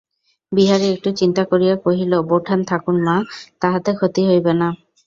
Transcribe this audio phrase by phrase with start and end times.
[0.51, 3.15] বিহারী একটু চিন্তা করিয়া কহিল, বোঠান থাকুন মা,
[3.61, 4.67] তাহাতে ক্ষতি হইবে না।